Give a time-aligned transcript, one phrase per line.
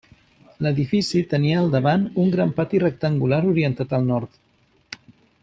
[0.65, 4.43] L'edifici tenia al davant un gran pati rectangular orientat al nord.